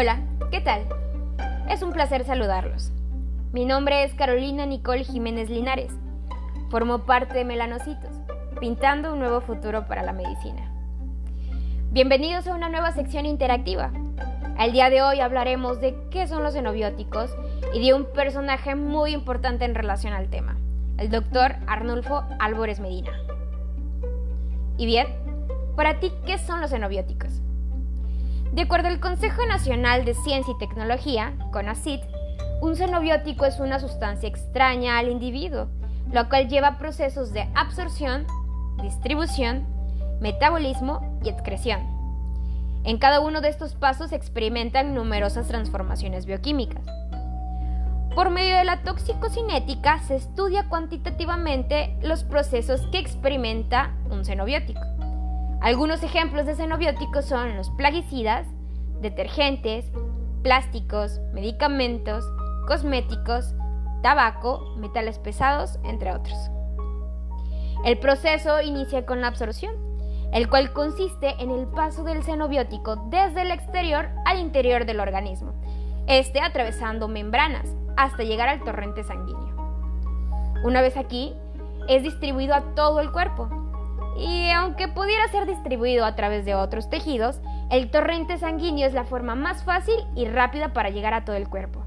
Hola, 0.00 0.18
¿qué 0.50 0.62
tal? 0.62 0.86
Es 1.68 1.82
un 1.82 1.92
placer 1.92 2.24
saludarlos. 2.24 2.90
Mi 3.52 3.66
nombre 3.66 4.02
es 4.02 4.14
Carolina 4.14 4.64
Nicole 4.64 5.04
Jiménez 5.04 5.50
Linares. 5.50 5.92
Formo 6.70 7.00
parte 7.00 7.34
de 7.34 7.44
Melanocitos, 7.44 8.08
pintando 8.60 9.12
un 9.12 9.18
nuevo 9.18 9.42
futuro 9.42 9.86
para 9.86 10.02
la 10.02 10.14
medicina. 10.14 10.72
Bienvenidos 11.90 12.46
a 12.46 12.54
una 12.54 12.70
nueva 12.70 12.92
sección 12.92 13.26
interactiva. 13.26 13.92
El 14.58 14.72
día 14.72 14.88
de 14.88 15.02
hoy 15.02 15.20
hablaremos 15.20 15.82
de 15.82 15.94
qué 16.10 16.26
son 16.26 16.44
los 16.44 16.54
xenobióticos 16.54 17.36
y 17.74 17.86
de 17.86 17.92
un 17.92 18.06
personaje 18.06 18.74
muy 18.76 19.12
importante 19.12 19.66
en 19.66 19.74
relación 19.74 20.14
al 20.14 20.30
tema, 20.30 20.56
el 20.96 21.10
doctor 21.10 21.56
Arnulfo 21.66 22.24
Álvarez 22.38 22.80
Medina. 22.80 23.12
Y 24.78 24.86
bien, 24.86 25.08
para 25.76 26.00
ti, 26.00 26.10
¿qué 26.24 26.38
son 26.38 26.62
los 26.62 26.70
xenobióticos? 26.70 27.42
De 28.52 28.62
acuerdo 28.62 28.88
al 28.88 28.98
Consejo 28.98 29.46
Nacional 29.46 30.04
de 30.04 30.14
Ciencia 30.14 30.52
y 30.52 30.58
Tecnología, 30.58 31.34
CONACYT, 31.52 32.02
un 32.60 32.74
xenobiótico 32.74 33.46
es 33.46 33.60
una 33.60 33.78
sustancia 33.78 34.28
extraña 34.28 34.98
al 34.98 35.08
individuo, 35.08 35.68
lo 36.12 36.28
cual 36.28 36.48
lleva 36.48 36.76
procesos 36.76 37.32
de 37.32 37.48
absorción, 37.54 38.26
distribución, 38.82 39.66
metabolismo 40.20 41.20
y 41.22 41.28
excreción. 41.28 41.80
En 42.82 42.98
cada 42.98 43.20
uno 43.20 43.40
de 43.40 43.50
estos 43.50 43.74
pasos 43.74 44.10
se 44.10 44.16
experimentan 44.16 44.94
numerosas 44.94 45.46
transformaciones 45.46 46.26
bioquímicas. 46.26 46.84
Por 48.16 48.30
medio 48.30 48.56
de 48.56 48.64
la 48.64 48.82
toxicocinética 48.82 50.00
se 50.00 50.16
estudia 50.16 50.68
cuantitativamente 50.68 51.96
los 52.02 52.24
procesos 52.24 52.80
que 52.90 52.98
experimenta 52.98 53.94
un 54.10 54.24
xenobiótico. 54.24 54.80
Algunos 55.60 56.02
ejemplos 56.02 56.46
de 56.46 56.54
xenobióticos 56.54 57.26
son 57.26 57.56
los 57.56 57.68
plaguicidas, 57.70 58.46
detergentes, 59.02 59.92
plásticos, 60.42 61.20
medicamentos, 61.34 62.24
cosméticos, 62.66 63.54
tabaco, 64.02 64.74
metales 64.78 65.18
pesados, 65.18 65.78
entre 65.84 66.12
otros. 66.12 66.50
El 67.84 67.98
proceso 67.98 68.62
inicia 68.62 69.04
con 69.04 69.20
la 69.20 69.26
absorción, 69.26 69.74
el 70.32 70.48
cual 70.48 70.72
consiste 70.72 71.34
en 71.38 71.50
el 71.50 71.66
paso 71.66 72.04
del 72.04 72.22
xenobiótico 72.22 72.96
desde 73.10 73.42
el 73.42 73.50
exterior 73.50 74.08
al 74.24 74.38
interior 74.38 74.86
del 74.86 75.00
organismo, 75.00 75.52
este 76.06 76.40
atravesando 76.40 77.06
membranas 77.06 77.76
hasta 77.98 78.22
llegar 78.22 78.48
al 78.48 78.64
torrente 78.64 79.04
sanguíneo. 79.04 79.54
Una 80.64 80.80
vez 80.80 80.96
aquí, 80.96 81.34
es 81.88 82.02
distribuido 82.02 82.54
a 82.54 82.74
todo 82.74 83.00
el 83.00 83.12
cuerpo, 83.12 83.59
y 84.16 84.50
aunque 84.50 84.88
pudiera 84.88 85.26
ser 85.28 85.46
distribuido 85.46 86.04
a 86.04 86.16
través 86.16 86.44
de 86.44 86.54
otros 86.54 86.90
tejidos, 86.90 87.40
el 87.70 87.90
torrente 87.90 88.38
sanguíneo 88.38 88.86
es 88.86 88.94
la 88.94 89.04
forma 89.04 89.34
más 89.34 89.64
fácil 89.64 89.94
y 90.16 90.26
rápida 90.26 90.72
para 90.72 90.90
llegar 90.90 91.14
a 91.14 91.24
todo 91.24 91.36
el 91.36 91.48
cuerpo. 91.48 91.84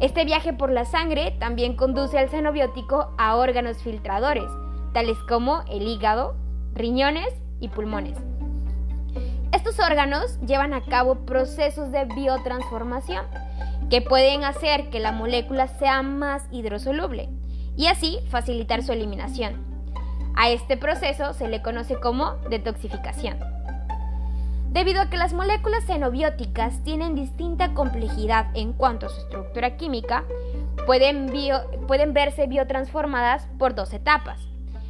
Este 0.00 0.24
viaje 0.24 0.52
por 0.52 0.70
la 0.70 0.84
sangre 0.84 1.36
también 1.38 1.76
conduce 1.76 2.18
al 2.18 2.28
xenobiótico 2.28 3.14
a 3.18 3.36
órganos 3.36 3.78
filtradores, 3.82 4.50
tales 4.92 5.18
como 5.28 5.62
el 5.70 5.86
hígado, 5.86 6.34
riñones 6.74 7.32
y 7.60 7.68
pulmones. 7.68 8.18
Estos 9.52 9.78
órganos 9.78 10.40
llevan 10.40 10.72
a 10.72 10.82
cabo 10.82 11.26
procesos 11.26 11.92
de 11.92 12.06
biotransformación 12.06 13.26
que 13.90 14.00
pueden 14.00 14.44
hacer 14.44 14.88
que 14.88 14.98
la 14.98 15.12
molécula 15.12 15.68
sea 15.68 16.02
más 16.02 16.48
hidrosoluble 16.50 17.28
y 17.76 17.86
así 17.86 18.18
facilitar 18.30 18.82
su 18.82 18.92
eliminación. 18.92 19.71
A 20.34 20.50
este 20.50 20.76
proceso 20.76 21.34
se 21.34 21.48
le 21.48 21.62
conoce 21.62 22.00
como 22.00 22.32
detoxificación. 22.48 23.38
Debido 24.70 25.02
a 25.02 25.10
que 25.10 25.18
las 25.18 25.34
moléculas 25.34 25.84
xenobióticas 25.84 26.82
tienen 26.82 27.14
distinta 27.14 27.74
complejidad 27.74 28.46
en 28.54 28.72
cuanto 28.72 29.06
a 29.06 29.08
su 29.10 29.20
estructura 29.20 29.76
química, 29.76 30.24
pueden, 30.86 31.26
verse 32.14 32.46
biotransformadas 32.46 33.46
por 33.58 33.74
dos 33.74 33.92
etapas. 33.92 34.40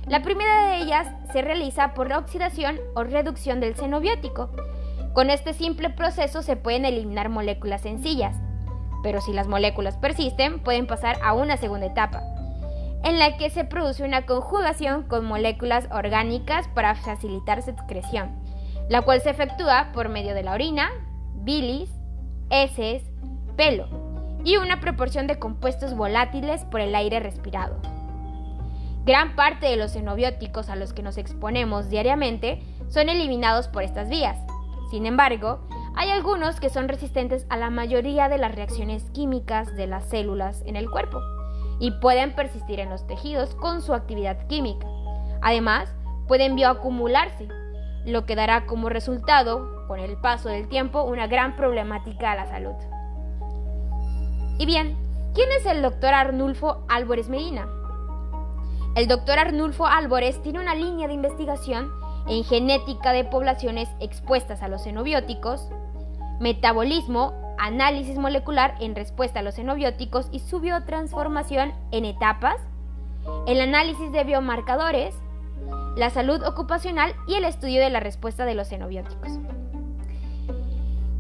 La 0.07 0.23
primera 0.23 0.69
de 0.69 0.83
ellas 0.83 1.09
se 1.33 1.43
realiza 1.43 1.95
por 1.95 2.09
la 2.09 2.19
oxidación 2.19 2.79
o 2.95 3.03
reducción 3.03 3.61
del 3.61 3.75
xenobiótico. 3.75 4.51
Con 5.15 5.31
este 5.31 5.53
simple 5.53 5.91
proceso 5.91 6.43
se 6.43 6.57
pueden 6.57 6.85
eliminar 6.85 7.29
moléculas 7.29 7.83
sencillas, 7.83 8.37
pero 9.03 9.21
si 9.21 9.33
las 9.33 9.49
moléculas 9.49 9.97
persisten 9.97 10.61
pueden 10.61 10.87
pasar 10.87 11.19
a 11.25 11.35
una 11.35 11.57
segunda 11.57 11.87
etapa, 11.87 12.23
en 13.05 13.19
la 13.19 13.37
que 13.37 13.51
se 13.51 13.65
produce 13.65 14.05
una 14.05 14.27
conjugación 14.27 15.03
con 15.05 15.25
moléculas 15.25 15.89
orgánicas 15.91 16.69
para 16.69 16.95
facilitar 16.95 17.63
su 17.63 17.71
excreción, 17.71 18.31
la 18.89 19.03
cual 19.03 19.21
se 19.21 19.31
efectúa 19.31 19.91
por 19.93 20.09
medio 20.09 20.35
de 20.35 20.43
la 20.43 20.53
orina, 20.53 20.91
bilis, 21.35 21.91
heces, 22.51 23.03
pelo 23.57 23.89
y 24.45 24.57
una 24.57 24.81
proporción 24.81 25.27
de 25.27 25.39
compuestos 25.39 25.95
volátiles 25.95 26.65
por 26.65 26.81
el 26.81 26.95
aire 26.95 27.21
respirado. 27.21 27.81
Gran 29.05 29.35
parte 29.35 29.67
de 29.67 29.77
los 29.77 29.93
xenobióticos 29.93 30.69
a 30.69 30.77
los 30.77 30.93
que 30.93 31.03
nos 31.03 31.19
exponemos 31.19 31.91
diariamente 31.91 32.63
son 32.89 33.09
eliminados 33.09 33.67
por 33.67 33.83
estas 33.83 34.09
vías. 34.09 34.39
Sin 34.91 35.07
embargo, 35.07 35.67
hay 35.97 36.11
algunos 36.11 36.61
que 36.61 36.71
son 36.71 36.89
resistentes 36.89 37.47
a 37.49 37.57
la 37.57 37.71
mayoría 37.71 38.29
de 38.29 38.39
las 38.39 38.55
reacciones 38.55 39.11
químicas 39.11 39.75
de 39.75 39.89
las 39.89 40.09
células 40.09 40.63
en 40.67 40.77
el 40.77 40.89
cuerpo 40.89 41.21
y 41.83 41.91
pueden 41.91 42.33
persistir 42.33 42.79
en 42.79 42.91
los 42.91 43.05
tejidos 43.09 43.57
con 43.57 43.83
su 43.83 43.93
actividad 43.93 44.47
química. 44.47 44.87
Además, 45.41 45.93
pueden 46.29 46.55
bioacumularse, 46.55 47.49
lo 48.07 48.25
que 48.25 48.37
dará 48.37 48.67
como 48.67 48.89
resultado, 48.89 49.85
con 49.89 49.99
el 49.99 50.17
paso 50.17 50.49
del 50.49 50.69
tiempo, 50.69 51.03
una 51.03 51.27
gran 51.27 51.57
problemática 51.57 52.31
a 52.31 52.37
la 52.37 52.47
salud. 52.47 52.77
Y 54.59 54.67
bien, 54.67 54.97
¿quién 55.35 55.49
es 55.59 55.67
el 55.67 55.83
doctor 55.83 56.15
Arnulfo 56.15 56.85
Álvarez 56.89 57.29
Medina? 57.29 57.67
El 58.95 59.09
doctor 59.09 59.41
Arnulfo 59.41 59.89
Álvarez 59.89 60.41
tiene 60.41 60.61
una 60.61 60.77
línea 60.77 61.09
de 61.09 61.15
investigación 61.15 61.91
en 62.29 62.45
genética 62.45 63.11
de 63.13 63.25
poblaciones 63.25 63.89
expuestas 63.99 64.63
a 64.63 64.69
los 64.69 64.85
xenobióticos, 64.85 65.69
metabolismo 66.39 67.42
análisis 67.63 68.19
molecular 68.19 68.75
en 68.81 68.97
respuesta 68.97 69.39
a 69.39 69.43
los 69.43 69.55
xenobióticos 69.55 70.29
y 70.33 70.41
su 70.41 70.59
biotransformación 70.59 71.73
en 71.93 72.05
etapas, 72.05 72.57
el 73.47 73.61
análisis 73.61 74.11
de 74.11 74.25
biomarcadores, 74.25 75.15
la 75.97 76.11
salud 76.11 76.43
ocupacional 76.45 77.15
y 77.29 77.35
el 77.35 77.45
estudio 77.45 77.81
de 77.81 77.91
la 77.91 78.01
respuesta 78.01 78.45
de 78.45 78.57
los 78.57 78.69
xenobióticos. 78.69 79.39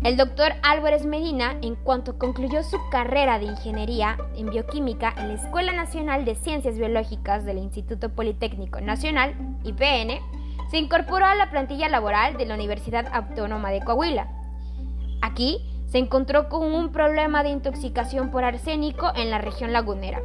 El 0.03 0.16
doctor 0.16 0.54
Álvarez 0.64 1.06
Medina, 1.06 1.56
en 1.62 1.76
cuanto 1.76 2.19
concluyó 2.19 2.64
su 2.64 2.76
carrera 2.91 3.38
de 3.38 3.44
ingeniería 3.44 4.19
en 4.34 4.50
bioquímica 4.50 5.14
en 5.16 5.28
la 5.28 5.34
Escuela 5.34 5.72
Nacional 5.72 6.24
de 6.24 6.34
Ciencias 6.34 6.76
Biológicas 6.76 7.44
del 7.44 7.59
Instituto 7.59 8.09
Politécnico 8.09 8.80
Nacional, 8.80 9.36
IPN, 9.62 10.19
se 10.72 10.78
incorporó 10.78 11.26
a 11.26 11.36
la 11.36 11.50
plantilla 11.50 11.88
laboral 11.88 12.36
de 12.36 12.47
la 12.47 12.54
Universidad 12.54 13.06
Autónoma 13.12 13.70
de 13.70 13.80
Coahuila. 13.80 14.26
Aquí 15.20 15.64
se 15.92 15.98
encontró 15.98 16.48
con 16.48 16.72
un 16.72 16.91
problema 16.91 17.42
de 17.42 17.50
intoxicación 17.50 18.30
por 18.30 18.44
arsénico 18.44 19.12
en 19.14 19.28
la 19.28 19.36
región 19.36 19.75
lagunera, 19.75 20.22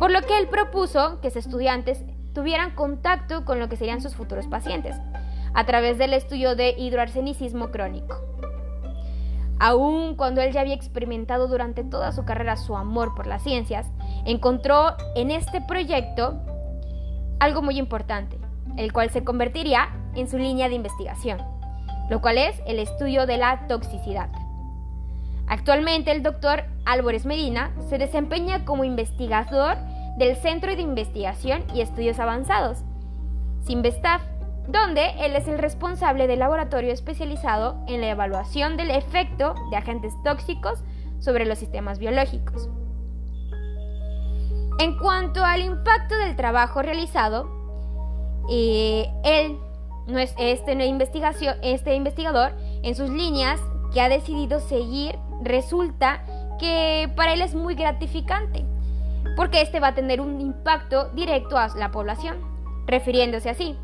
por 0.00 0.10
lo 0.10 0.20
que 0.22 0.36
él 0.36 0.48
propuso 0.48 1.20
que 1.20 1.30
sus 1.30 1.46
estudiantes 1.46 2.02
tuvieran 2.32 2.74
contacto 2.74 3.44
con 3.44 3.60
lo 3.60 3.68
que 3.68 3.76
serían 3.76 4.00
sus 4.00 4.16
futuros 4.16 4.48
pacientes, 4.48 4.96
a 5.54 5.64
través 5.64 5.96
del 5.96 6.12
estudio 6.12 6.56
de 6.56 6.74
hidroarsenicismo 6.76 7.70
crónico. 7.70 8.16
Aun 9.60 10.16
cuando 10.16 10.40
él 10.40 10.52
ya 10.52 10.62
había 10.62 10.74
experimentado 10.74 11.46
durante 11.46 11.84
toda 11.84 12.10
su 12.10 12.24
carrera 12.24 12.56
su 12.56 12.76
amor 12.76 13.14
por 13.14 13.28
las 13.28 13.44
ciencias, 13.44 13.86
encontró 14.24 14.96
en 15.14 15.30
este 15.30 15.60
proyecto 15.60 16.40
algo 17.38 17.62
muy 17.62 17.78
importante, 17.78 18.40
el 18.76 18.92
cual 18.92 19.10
se 19.10 19.22
convertiría 19.22 19.90
en 20.16 20.28
su 20.28 20.36
línea 20.36 20.68
de 20.68 20.74
investigación, 20.74 21.38
lo 22.10 22.20
cual 22.20 22.38
es 22.38 22.60
el 22.66 22.80
estudio 22.80 23.24
de 23.26 23.36
la 23.36 23.68
toxicidad. 23.68 24.30
Actualmente 25.46 26.10
el 26.10 26.22
doctor 26.22 26.64
Álvarez 26.84 27.26
Medina 27.26 27.72
se 27.88 27.98
desempeña 27.98 28.64
como 28.64 28.84
investigador 28.84 29.76
del 30.18 30.36
Centro 30.36 30.74
de 30.74 30.82
Investigación 30.82 31.64
y 31.74 31.80
Estudios 31.80 32.18
Avanzados, 32.18 32.78
Sinvestav, 33.62 34.20
donde 34.68 35.10
él 35.20 35.36
es 35.36 35.46
el 35.48 35.58
responsable 35.58 36.26
del 36.26 36.38
laboratorio 36.38 36.92
especializado 36.92 37.76
en 37.86 38.00
la 38.00 38.10
evaluación 38.10 38.76
del 38.76 38.90
efecto 38.90 39.54
de 39.70 39.76
agentes 39.76 40.14
tóxicos 40.24 40.82
sobre 41.18 41.44
los 41.44 41.58
sistemas 41.58 41.98
biológicos. 41.98 42.68
En 44.78 44.98
cuanto 44.98 45.44
al 45.44 45.62
impacto 45.62 46.16
del 46.16 46.36
trabajo 46.36 46.82
realizado, 46.82 47.48
eh, 48.50 49.08
él, 49.24 49.58
este, 50.18 50.72
este 51.62 51.94
investigador, 51.94 52.52
en 52.82 52.94
sus 52.94 53.10
líneas 53.10 53.60
que 53.92 54.00
ha 54.00 54.08
decidido 54.08 54.60
seguir 54.60 55.16
resulta 55.44 56.22
que 56.58 57.10
para 57.16 57.34
él 57.34 57.42
es 57.42 57.54
muy 57.54 57.74
gratificante, 57.74 58.64
porque 59.36 59.62
este 59.62 59.80
va 59.80 59.88
a 59.88 59.94
tener 59.94 60.20
un 60.20 60.40
impacto 60.40 61.10
directo 61.10 61.58
a 61.58 61.68
la 61.76 61.90
población, 61.90 62.38
refiriéndose 62.86 63.50
así. 63.50 63.76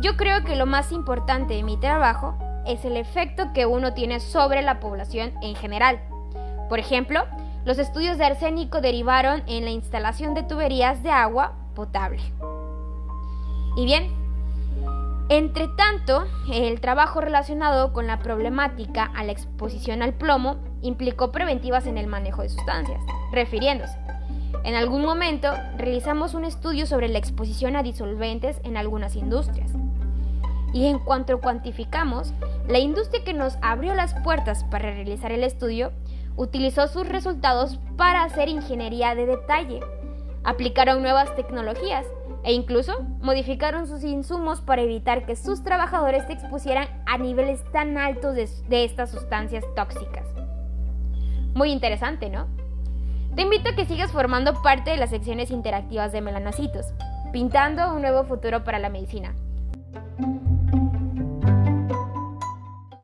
Yo 0.00 0.16
creo 0.16 0.44
que 0.44 0.56
lo 0.56 0.66
más 0.66 0.92
importante 0.92 1.54
de 1.54 1.62
mi 1.62 1.76
trabajo 1.78 2.36
es 2.66 2.84
el 2.84 2.96
efecto 2.96 3.52
que 3.52 3.66
uno 3.66 3.94
tiene 3.94 4.20
sobre 4.20 4.62
la 4.62 4.80
población 4.80 5.32
en 5.42 5.54
general. 5.54 6.00
Por 6.68 6.78
ejemplo, 6.78 7.24
los 7.64 7.78
estudios 7.78 8.18
de 8.18 8.24
arsénico 8.24 8.80
derivaron 8.80 9.42
en 9.46 9.64
la 9.64 9.70
instalación 9.70 10.34
de 10.34 10.42
tuberías 10.42 11.02
de 11.02 11.10
agua 11.10 11.52
potable. 11.74 12.20
Y 13.76 13.84
bien, 13.84 14.23
entre 15.30 15.68
tanto, 15.68 16.24
el 16.52 16.80
trabajo 16.80 17.20
relacionado 17.22 17.94
con 17.94 18.06
la 18.06 18.18
problemática 18.18 19.04
a 19.14 19.24
la 19.24 19.32
exposición 19.32 20.02
al 20.02 20.12
plomo 20.12 20.56
implicó 20.82 21.32
preventivas 21.32 21.86
en 21.86 21.96
el 21.96 22.06
manejo 22.06 22.42
de 22.42 22.50
sustancias, 22.50 23.00
refiriéndose. 23.32 23.96
En 24.64 24.74
algún 24.74 25.02
momento 25.02 25.48
realizamos 25.78 26.34
un 26.34 26.44
estudio 26.44 26.86
sobre 26.86 27.08
la 27.08 27.18
exposición 27.18 27.74
a 27.74 27.82
disolventes 27.82 28.60
en 28.64 28.76
algunas 28.76 29.16
industrias. 29.16 29.70
Y 30.74 30.86
en 30.86 30.98
cuanto 30.98 31.40
cuantificamos, 31.40 32.34
la 32.68 32.78
industria 32.78 33.24
que 33.24 33.32
nos 33.32 33.56
abrió 33.62 33.94
las 33.94 34.14
puertas 34.22 34.64
para 34.64 34.90
realizar 34.90 35.32
el 35.32 35.44
estudio 35.44 35.92
utilizó 36.36 36.86
sus 36.88 37.08
resultados 37.08 37.78
para 37.96 38.24
hacer 38.24 38.48
ingeniería 38.48 39.14
de 39.14 39.24
detalle, 39.24 39.80
aplicaron 40.42 41.00
nuevas 41.00 41.34
tecnologías 41.34 42.04
e 42.44 42.52
incluso 42.52 42.92
modificaron 43.20 43.86
sus 43.86 44.04
insumos 44.04 44.60
para 44.60 44.82
evitar 44.82 45.24
que 45.24 45.34
sus 45.34 45.62
trabajadores 45.62 46.24
se 46.26 46.34
expusieran 46.34 46.88
a 47.06 47.16
niveles 47.16 47.64
tan 47.72 47.96
altos 47.96 48.34
de, 48.34 48.84
estas 48.84 49.10
sustancias 49.10 49.64
tóxicas. 49.74 50.28
Muy 51.54 51.70
interesante, 51.70 52.28
¿no? 52.28 52.46
Te 53.34 53.42
invito 53.42 53.70
a 53.70 53.74
que 53.74 53.86
sigas 53.86 54.12
formando 54.12 54.62
parte 54.62 54.90
de 54.90 54.98
las 54.98 55.10
secciones 55.10 55.50
interactivas 55.50 56.12
de 56.12 56.20
Melanocitos, 56.20 56.86
pintando 57.32 57.94
un 57.94 58.02
nuevo 58.02 58.24
futuro 58.24 58.62
para 58.62 58.78
la 58.78 58.90
medicina. 58.90 59.34